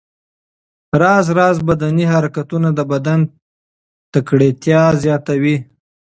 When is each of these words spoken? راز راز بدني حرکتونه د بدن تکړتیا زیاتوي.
راز 1.01 1.25
راز 1.37 1.57
بدني 1.69 2.05
حرکتونه 2.13 2.69
د 2.77 2.79
بدن 2.91 3.19
تکړتیا 4.13 4.81
زیاتوي. 5.03 5.55